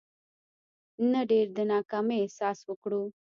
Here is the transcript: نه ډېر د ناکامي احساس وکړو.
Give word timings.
نه 1.11 1.21
ډېر 1.31 1.47
د 1.57 1.59
ناکامي 1.71 2.17
احساس 2.21 2.59
وکړو. 2.65 3.03